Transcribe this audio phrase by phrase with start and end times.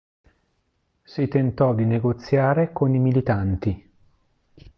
[1.03, 3.91] Si tentò di negoziare con i militanti.